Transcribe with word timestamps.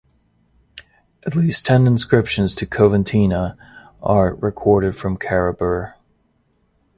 At 1.27 1.35
least 1.35 1.67
ten 1.67 1.85
inscriptions 1.85 2.55
to 2.55 2.65
Coventina 2.65 3.55
are 4.01 4.33
recorded 4.33 4.95
from 4.95 5.15
Carrawburgh. 5.15 5.93